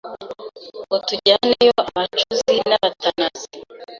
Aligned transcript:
ngo 0.83 0.95
tujyaneyo 1.07 1.73
abacuzi 1.85 2.53
n’abatanazi 2.69 3.47